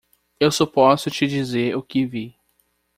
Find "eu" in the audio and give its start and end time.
0.39-0.51